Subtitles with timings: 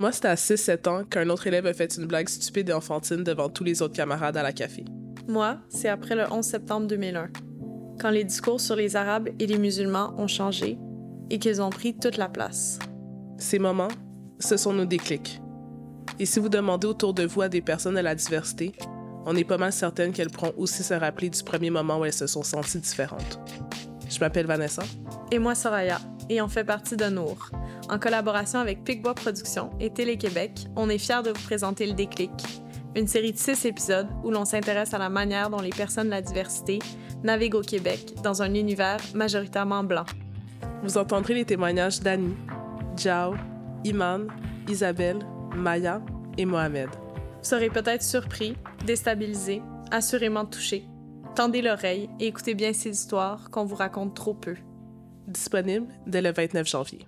[0.00, 3.24] Moi, c'était à 6-7 ans qu'un autre élève a fait une blague stupide et enfantine
[3.24, 4.84] devant tous les autres camarades à la café.
[5.26, 7.30] Moi, c'est après le 11 septembre 2001,
[8.00, 10.78] quand les discours sur les Arabes et les musulmans ont changé
[11.30, 12.78] et qu'ils ont pris toute la place.
[13.38, 13.88] Ces moments,
[14.38, 15.40] ce sont nos déclics.
[16.20, 18.72] Et si vous demandez autour de vous à des personnes de la diversité,
[19.26, 22.12] on est pas mal certaine qu'elles pourront aussi se rappeler du premier moment où elles
[22.12, 23.40] se sont senties différentes.
[24.08, 24.82] Je m'appelle Vanessa.
[25.30, 25.98] Et moi, Soraya,
[26.28, 27.50] et on fait partie de Nour.
[27.90, 32.30] En collaboration avec Picbois Productions et Télé-Québec, on est fiers de vous présenter Le Déclic,
[32.96, 36.12] une série de six épisodes où l'on s'intéresse à la manière dont les personnes de
[36.12, 36.78] la diversité
[37.22, 40.04] naviguent au Québec dans un univers majoritairement blanc.
[40.82, 42.36] Vous entendrez les témoignages d'Annie,
[42.96, 43.34] Jao,
[43.84, 44.28] Iman,
[44.68, 45.18] Isabelle,
[45.54, 46.00] Maya
[46.36, 46.88] et Mohamed.
[46.90, 48.56] Vous serez peut-être surpris,
[48.86, 50.84] déstabilisé, assurément touché.
[51.38, 54.56] Tendez l'oreille et écoutez bien ces histoires qu'on vous raconte trop peu.
[55.28, 57.06] Disponible dès le 29 janvier.